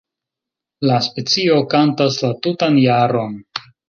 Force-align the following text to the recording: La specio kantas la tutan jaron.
La 0.91 0.95
specio 1.07 1.57
kantas 1.73 2.17
la 2.23 2.31
tutan 2.47 2.81
jaron. 2.87 3.37